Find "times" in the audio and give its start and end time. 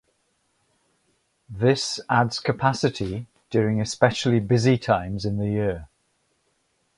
4.79-5.25